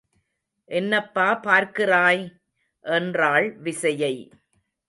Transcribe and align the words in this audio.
என்னப்பா 0.69 1.25
பார்க்கிறாய்! 1.43 2.23
என்றாள் 2.85 3.47
விசயை. 3.59 4.15